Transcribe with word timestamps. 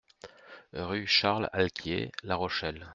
Rue 0.73 1.05
Charles 1.05 1.47
Alquier, 1.53 2.11
La 2.23 2.35
Rochelle 2.35 2.87